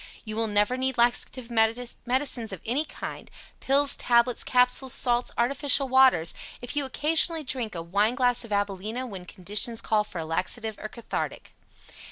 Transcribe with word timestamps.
You 0.25 0.35
will 0.35 0.47
never 0.47 0.77
need 0.77 0.97
laxative 0.97 1.51
medicines 1.51 2.51
of 2.51 2.59
any 2.65 2.85
kind 2.85 3.29
pills, 3.59 3.95
tablets, 3.95 4.43
capsules, 4.43 4.93
salts, 4.93 5.29
artificial 5.37 5.87
waters 5.87 6.33
if 6.59 6.75
you 6.75 6.85
occasionally 6.85 7.43
drink 7.43 7.75
a 7.75 7.83
wine 7.83 8.15
glass 8.15 8.43
of 8.43 8.49
AbilenA 8.51 9.05
when 9.07 9.25
conditions 9.27 9.79
call 9.79 10.03
for 10.03 10.17
a 10.17 10.25
laxative 10.25 10.79
or 10.79 10.89
cathartic. 10.89 11.53